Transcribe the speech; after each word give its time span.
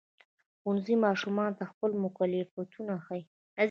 ښوونځی 0.59 0.95
ماشومانو 1.05 1.57
ته 1.59 1.63
خپل 1.71 1.91
مکلفیتونه 2.03 2.93
ښيي. 3.05 3.23